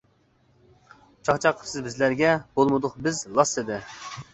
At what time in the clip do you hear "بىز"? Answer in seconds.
3.09-3.25